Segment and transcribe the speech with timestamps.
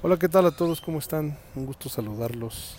[0.00, 0.80] Hola, ¿qué tal a todos?
[0.80, 1.36] ¿Cómo están?
[1.56, 2.76] Un gusto saludarlos.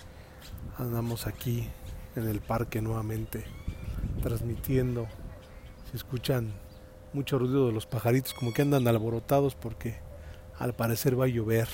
[0.78, 1.68] Andamos aquí
[2.16, 3.44] en el parque nuevamente,
[4.22, 5.06] transmitiendo.
[5.90, 6.50] Se escuchan
[7.12, 9.98] mucho ruido de los pajaritos, como que andan alborotados porque
[10.58, 11.68] al parecer va a llover.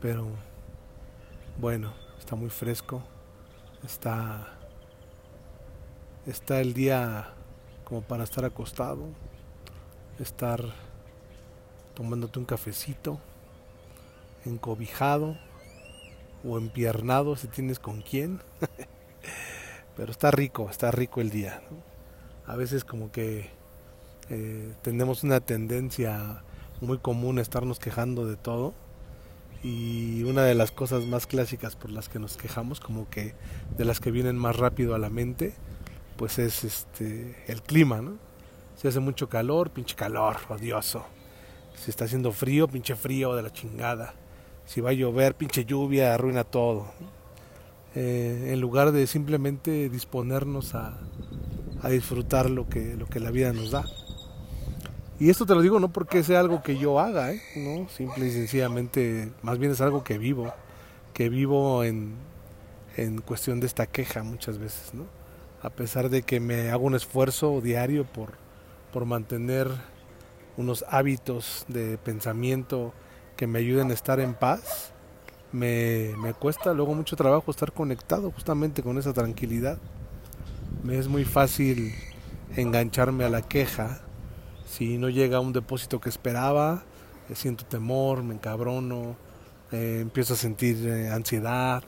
[0.00, 0.26] Pero
[1.60, 3.04] bueno, está muy fresco.
[3.84, 4.58] Está
[6.26, 7.28] está el día
[7.84, 9.10] como para estar acostado,
[10.18, 10.60] estar
[11.94, 13.20] tomándote un cafecito
[14.44, 15.36] encobijado
[16.44, 18.40] o empiernado si tienes con quién.
[19.96, 21.62] Pero está rico, está rico el día.
[22.46, 23.50] A veces como que
[24.28, 26.42] eh, tenemos una tendencia
[26.80, 28.74] muy común a estarnos quejando de todo.
[29.62, 33.34] Y una de las cosas más clásicas por las que nos quejamos, como que
[33.78, 35.54] de las que vienen más rápido a la mente,
[36.18, 38.18] pues es este el clima, ¿no?
[38.76, 41.06] Si hace mucho calor, pinche calor, odioso.
[41.76, 44.14] Si está haciendo frío, pinche frío de la chingada
[44.66, 46.86] si va a llover, pinche lluvia, arruina todo.
[47.94, 50.98] Eh, en lugar de simplemente disponernos a,
[51.82, 53.84] a, disfrutar lo que, lo que la vida nos da.
[55.20, 57.40] Y esto te lo digo no porque sea algo que yo haga, ¿eh?
[57.54, 60.52] no, simple y sencillamente, más bien es algo que vivo,
[61.12, 62.16] que vivo en,
[62.96, 65.04] en cuestión de esta queja muchas veces, ¿no?
[65.62, 68.32] A pesar de que me hago un esfuerzo diario por,
[68.92, 69.68] por mantener
[70.56, 72.92] unos hábitos de pensamiento
[73.36, 74.92] que me ayuden a estar en paz,
[75.52, 79.78] me, me cuesta luego mucho trabajo estar conectado justamente con esa tranquilidad.
[80.82, 81.94] Me es muy fácil
[82.56, 84.00] engancharme a la queja.
[84.66, 86.84] Si no llega un depósito que esperaba,
[87.28, 89.16] eh, siento temor, me encabrono,
[89.72, 91.82] eh, empiezo a sentir eh, ansiedad.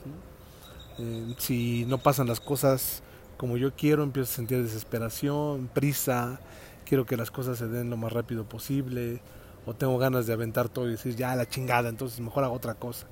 [1.39, 3.03] si no pasan las cosas
[3.37, 6.41] como yo quiero, empiezo a sentir desesperación, prisa,
[6.87, 9.21] quiero que las cosas se den lo más rápido posible
[9.67, 12.75] o tengo ganas de aventar todo y decir ya la chingada, entonces mejor hago otra
[12.75, 13.07] cosa.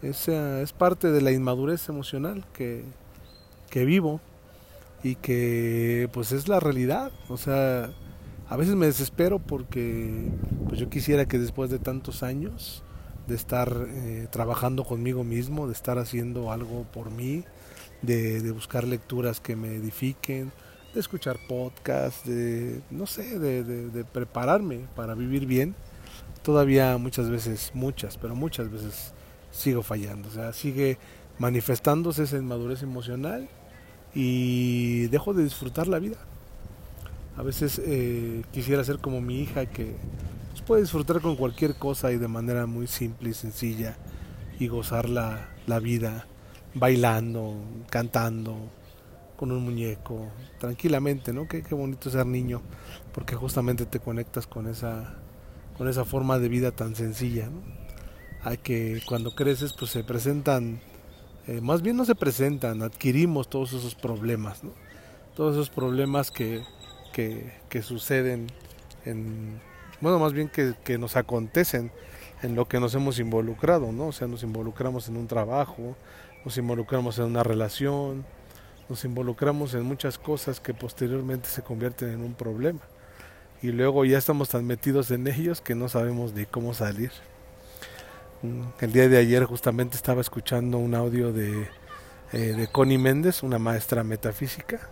[0.00, 2.84] Esa es parte de la inmadurez emocional que,
[3.68, 4.20] que vivo
[5.02, 7.10] y que pues es la realidad.
[7.28, 7.90] O sea,
[8.48, 10.30] a veces me desespero porque
[10.68, 12.84] pues yo quisiera que después de tantos años
[13.26, 17.44] de estar eh, trabajando conmigo mismo, de estar haciendo algo por mí,
[18.02, 20.52] de, de buscar lecturas que me edifiquen,
[20.96, 25.74] de escuchar podcasts, de, no sé, de, prepararme para vivir bien.
[26.42, 29.12] Todavía muchas veces, muchas, pero muchas veces
[29.50, 30.28] sigo fallando.
[30.28, 30.98] O sea, sigue
[31.38, 33.46] manifestándose esa inmadurez emocional
[34.14, 36.16] y dejo de disfrutar la vida.
[37.36, 39.94] A veces eh, quisiera ser como mi hija que
[40.52, 43.98] pues, puede disfrutar con cualquier cosa y de manera muy simple y sencilla
[44.58, 46.26] y gozar la, la vida
[46.72, 47.54] bailando,
[47.90, 48.56] cantando,
[49.36, 50.26] con un muñeco,
[50.58, 51.46] tranquilamente, ¿no?
[51.48, 52.62] Qué, qué bonito ser niño,
[53.12, 55.14] porque justamente te conectas con esa,
[55.76, 57.62] con esa forma de vida tan sencilla, ¿no?
[58.42, 60.80] Hay que cuando creces, pues se presentan,
[61.46, 64.72] eh, más bien no se presentan, adquirimos todos esos problemas, ¿no?
[65.34, 66.62] Todos esos problemas que,
[67.12, 68.46] que, que suceden
[69.04, 69.60] en,
[70.00, 71.90] bueno, más bien que, que nos acontecen
[72.42, 74.08] en lo que nos hemos involucrado, ¿no?
[74.08, 75.96] O sea, nos involucramos en un trabajo,
[76.44, 78.24] nos involucramos en una relación,
[78.88, 82.80] nos involucramos en muchas cosas que posteriormente se convierten en un problema.
[83.62, 87.10] Y luego ya estamos tan metidos en ellos que no sabemos ni cómo salir.
[88.42, 91.68] Mm, el día de ayer justamente estaba escuchando un audio de,
[92.32, 94.90] eh, de Connie Méndez, una maestra metafísica,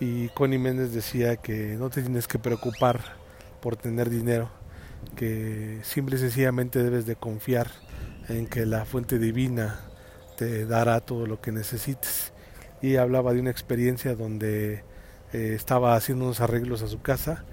[0.00, 3.00] y Connie Méndez decía que no te tienes que preocupar
[3.60, 4.48] por tener dinero,
[5.16, 7.70] que simple y sencillamente debes de confiar
[8.28, 9.80] en que la fuente divina
[10.36, 12.32] te dará todo lo que necesites
[12.80, 14.84] y hablaba de una experiencia donde
[15.32, 17.44] eh, estaba haciendo unos arreglos a su casa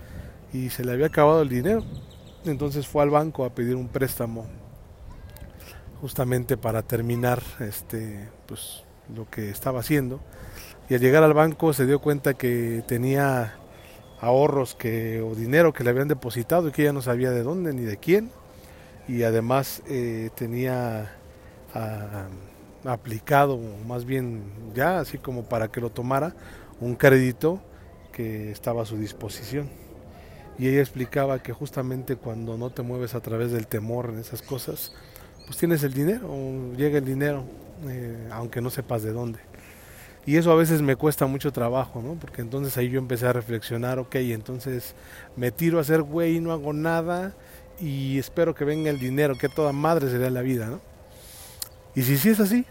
[0.54, 1.84] y se le había acabado el dinero.
[2.46, 4.46] Entonces fue al banco a pedir un préstamo
[6.02, 10.20] justamente para terminar este pues lo que estaba haciendo
[10.90, 13.56] y al llegar al banco se dio cuenta que tenía
[14.22, 17.74] ahorros que o dinero que le habían depositado y que ella no sabía de dónde
[17.74, 18.30] ni de quién
[19.08, 21.16] y además eh, tenía
[21.74, 22.28] ah,
[22.88, 24.44] aplicado, más bien
[24.74, 26.36] ya así como para que lo tomara,
[26.80, 27.62] un crédito
[28.12, 29.70] que estaba a su disposición.
[30.58, 34.42] Y ella explicaba que justamente cuando no te mueves a través del temor en esas
[34.42, 34.94] cosas,
[35.46, 36.30] pues tienes el dinero,
[36.78, 37.44] llega el dinero,
[37.88, 39.40] eh, aunque no sepas de dónde.
[40.26, 42.16] Y eso a veces me cuesta mucho trabajo, ¿no?
[42.16, 44.96] Porque entonces ahí yo empecé a reflexionar, ok, entonces
[45.36, 47.36] me tiro a hacer güey no hago nada
[47.80, 50.82] y espero que venga el dinero, que toda madre sería la vida, ¿no?
[51.94, 52.66] Y si sí es así,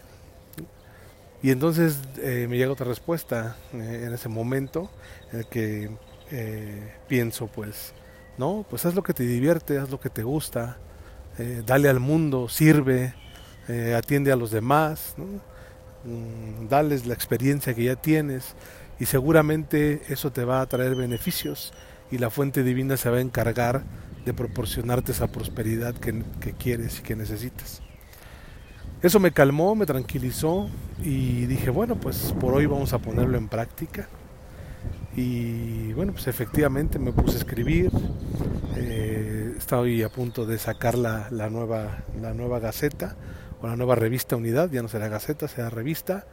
[1.45, 4.89] y entonces eh, me llega otra respuesta eh, en ese momento
[5.31, 5.91] en el que
[6.31, 7.93] eh, pienso, pues,
[8.39, 10.79] no, pues haz lo que te divierte, haz lo que te gusta,
[11.67, 13.13] dale al mundo, sirve,
[13.95, 15.13] atiende a los demás.
[16.03, 18.55] Mm, dales la experiencia que ya tienes
[18.99, 21.73] y seguramente eso te va a traer beneficios
[22.09, 23.83] y la fuente divina se va a encargar
[24.25, 27.83] de proporcionarte esa prosperidad que quieres y que necesitas.
[29.01, 30.69] Eso me calmó, me tranquilizó
[31.03, 34.07] y dije, bueno, pues por hoy vamos a ponerlo en práctica.
[35.15, 37.91] Y bueno, pues efectivamente me puse a escribir.
[38.75, 43.15] Eh, estoy a punto de sacar la, la, nueva, la nueva Gaceta
[43.61, 46.25] o la nueva revista Unidad, ya no será Gaceta, será revista.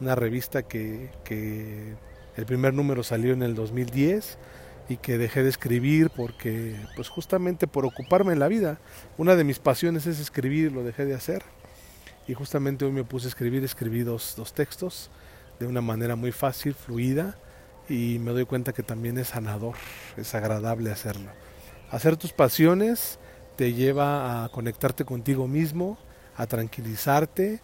[0.00, 1.94] Una revista que, que
[2.36, 4.38] el primer número salió en el 2010
[4.88, 8.78] y que dejé de escribir porque, pues justamente por ocuparme en la vida.
[9.16, 11.42] Una de mis pasiones es escribir, lo dejé de hacer.
[12.28, 15.10] Y justamente hoy me puse a escribir, escribí dos, dos textos
[15.58, 17.36] de una manera muy fácil, fluida
[17.88, 19.76] y me doy cuenta que también es sanador,
[20.16, 21.30] es agradable hacerlo.
[21.90, 23.18] Hacer tus pasiones
[23.56, 25.98] te lleva a conectarte contigo mismo,
[26.36, 27.60] a tranquilizarte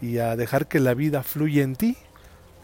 [0.00, 1.96] y a dejar que la vida fluya en ti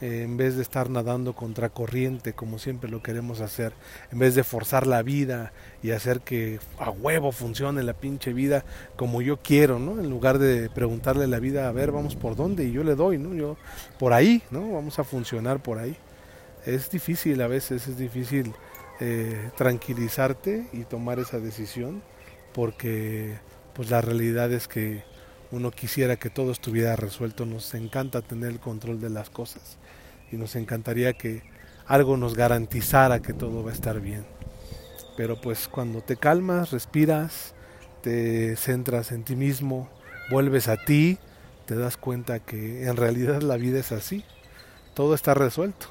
[0.03, 3.73] en vez de estar nadando contra corriente como siempre lo queremos hacer,
[4.11, 5.53] en vez de forzar la vida
[5.83, 8.65] y hacer que a huevo funcione la pinche vida
[8.97, 10.01] como yo quiero, ¿no?
[10.01, 12.95] En lugar de preguntarle a la vida, a ver, vamos por dónde y yo le
[12.95, 13.35] doy, ¿no?
[13.35, 13.57] Yo
[13.99, 14.73] por ahí, ¿no?
[14.73, 15.97] Vamos a funcionar por ahí
[16.67, 18.53] es difícil a veces, es difícil
[19.01, 22.03] eh, tranquilizarte y tomar esa decisión
[22.55, 23.35] porque
[23.75, 25.03] pues la realidad es que
[25.53, 29.77] uno quisiera que todo estuviera resuelto, nos encanta tener el control de las cosas
[30.33, 31.43] y nos encantaría que
[31.87, 34.25] algo nos garantizara que todo va a estar bien.
[35.17, 37.55] Pero pues cuando te calmas, respiras,
[38.01, 39.91] te centras en ti mismo,
[40.31, 41.19] vuelves a ti,
[41.67, 44.25] te das cuenta que en realidad la vida es así,
[44.95, 45.87] todo está resuelto.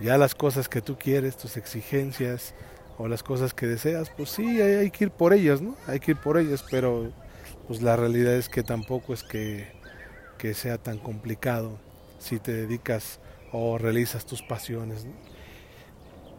[0.00, 2.54] Ya las cosas que tú quieres, tus exigencias
[2.98, 5.74] o las cosas que deseas, pues sí, hay, que ir por ellas, ¿no?
[5.88, 7.12] Hay que ir por ellas, pero
[7.70, 9.68] pues la realidad es que tampoco es que,
[10.38, 11.78] que sea tan complicado
[12.18, 13.20] si te dedicas
[13.52, 15.06] o realizas tus pasiones.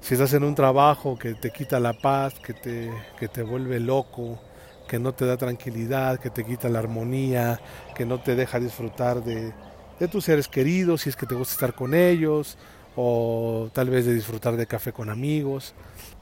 [0.01, 3.79] Si estás en un trabajo que te quita la paz, que te, que te vuelve
[3.79, 4.41] loco,
[4.89, 7.61] que no te da tranquilidad, que te quita la armonía,
[7.95, 9.53] que no te deja disfrutar de,
[10.01, 12.57] de tus seres queridos, si es que te gusta estar con ellos,
[12.97, 15.75] o tal vez de disfrutar de café con amigos,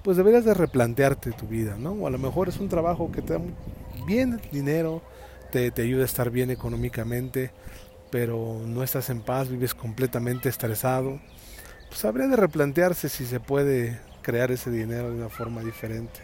[0.04, 1.94] pues deberías de replantearte tu vida, ¿no?
[1.94, 3.40] O a lo mejor es un trabajo que te da
[4.06, 5.02] bien dinero,
[5.52, 7.52] te, te ayuda a estar bien económicamente,
[8.12, 11.20] pero no estás en paz, vives completamente estresado,
[11.90, 16.20] pues habría de replantearse si se puede crear ese dinero de una forma diferente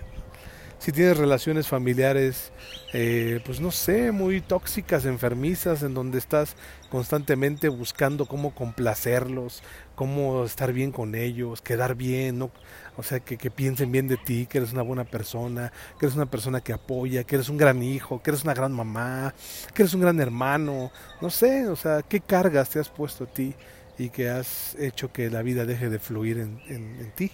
[0.80, 2.51] si tienes relaciones familiares,
[2.94, 6.56] eh, pues no sé, muy tóxicas, enfermizas, en donde estás
[6.89, 9.63] constantemente buscando cómo complacerlos,
[9.95, 12.51] cómo estar bien con ellos, quedar bien, ¿no?
[12.98, 16.16] O sea, que, que, piensen bien de ti, que eres una buena persona, que eres
[16.16, 19.33] una persona que apoya, que eres un gran hijo, que eres una gran mamá,
[19.74, 20.92] que eres un gran hermano,
[21.22, 23.56] no sé, o sea, qué cargas te has puesto a ti
[23.98, 27.31] y que has hecho que la vida deje de fluir en, en, en ti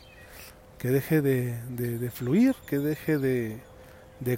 [0.81, 3.59] que deje de, fluir, que deje de,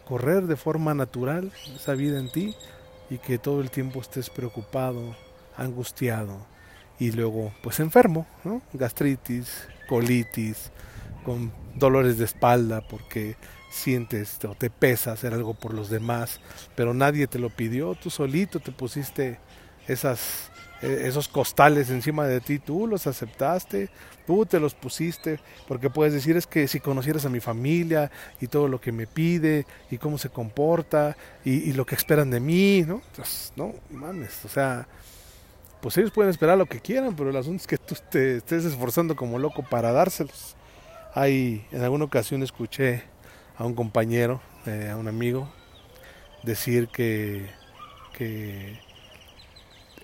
[0.01, 2.53] correr de forma natural esa vida en ti
[3.09, 5.15] y que todo el tiempo estés preocupado,
[5.55, 6.45] angustiado
[6.99, 8.61] y luego pues enfermo, ¿no?
[8.73, 10.69] gastritis, colitis,
[11.23, 13.37] con dolores de espalda porque
[13.71, 16.41] sientes o te pesa hacer algo por los demás,
[16.75, 19.39] pero nadie te lo pidió, tú solito te pusiste
[19.87, 20.51] esas
[20.83, 23.89] esos costales encima de ti, tú los aceptaste,
[24.27, 28.11] tú te los pusiste, porque puedes decir es que si conocieras a mi familia
[28.41, 32.39] y todo lo que me pide y cómo se comporta y, lo que esperan de
[32.39, 33.01] mí, ¿no?
[33.15, 34.87] Pues, no, mames, o sea,
[35.81, 38.65] pues ellos pueden esperar lo que quieran, pero el asunto es que tú te estés
[38.65, 40.55] esforzando como loco para dárselos.
[41.13, 43.03] Hay, en alguna ocasión escuché
[43.57, 45.49] a un compañero, eh, a un amigo,
[46.43, 47.49] decir que,
[48.17, 48.79] que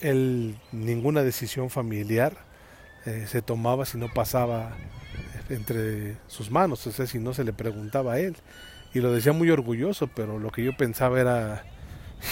[0.02, 2.38] él ninguna decisión familiar
[3.06, 4.76] eh, se tomaba si no pasaba
[5.50, 8.36] entre sus manos, o sea, si no se le preguntaba a él.
[8.94, 11.64] Y lo decía muy orgulloso, pero lo que yo pensaba era,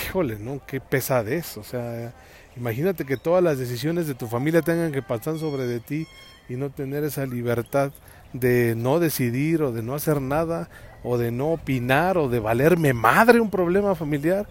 [0.05, 0.61] híjole, ¿no?
[0.65, 2.13] Qué pesadez, o sea,
[2.55, 6.07] imagínate que todas las decisiones de tu familia tengan que pasar sobre de ti
[6.49, 7.91] y no tener esa libertad
[8.33, 10.69] de no decidir o de no hacer nada
[11.03, 14.47] o de no opinar o de valerme madre un problema familiar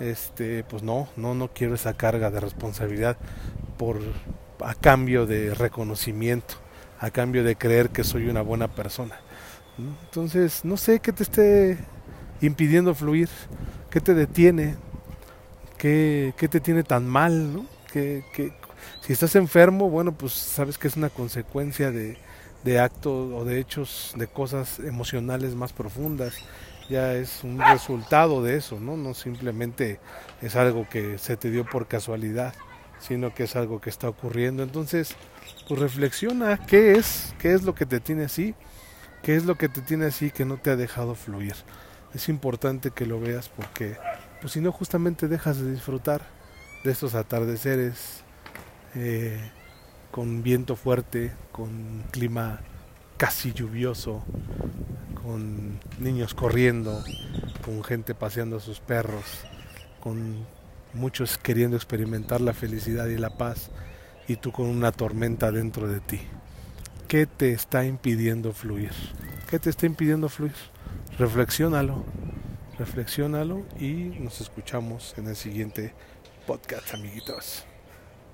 [0.00, 3.16] este pues no no no quiero esa carga de responsabilidad
[3.78, 4.00] por
[4.60, 6.54] a cambio de reconocimiento
[6.98, 9.16] a cambio de creer que soy una buena persona
[9.78, 11.78] entonces no sé qué te esté
[12.40, 13.28] impidiendo fluir
[13.90, 14.76] qué te detiene
[15.78, 17.66] qué, qué te tiene tan mal ¿no?
[17.92, 18.52] que, que
[19.00, 22.18] si estás enfermo bueno pues sabes que es una consecuencia de,
[22.64, 26.34] de actos o de hechos de cosas emocionales más profundas
[26.88, 28.96] ya es un resultado de eso, ¿no?
[28.96, 30.00] No simplemente
[30.42, 32.54] es algo que se te dio por casualidad,
[33.00, 34.62] sino que es algo que está ocurriendo.
[34.62, 35.14] Entonces,
[35.68, 38.54] pues reflexiona qué es, qué es lo que te tiene así,
[39.22, 41.54] qué es lo que te tiene así que no te ha dejado fluir.
[42.14, 43.96] Es importante que lo veas porque,
[44.40, 46.22] pues si no, justamente dejas de disfrutar
[46.84, 48.22] de estos atardeceres
[48.94, 49.50] eh,
[50.10, 52.60] con viento fuerte, con clima
[53.16, 54.24] casi lluvioso,
[55.22, 57.02] con niños corriendo,
[57.64, 59.24] con gente paseando a sus perros,
[60.00, 60.46] con
[60.92, 63.70] muchos queriendo experimentar la felicidad y la paz
[64.28, 66.20] y tú con una tormenta dentro de ti.
[67.08, 68.92] ¿Qué te está impidiendo fluir?
[69.48, 70.54] ¿Qué te está impidiendo fluir?
[71.18, 72.04] Reflexiónalo,
[72.78, 75.94] reflexiónalo y nos escuchamos en el siguiente
[76.46, 77.64] podcast, amiguitos.